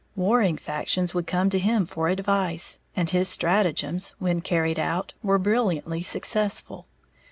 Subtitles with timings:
[0.15, 5.37] Warring factions would come to him for advice; and his stratagems, when carried out, were
[5.37, 6.87] brilliantly successful.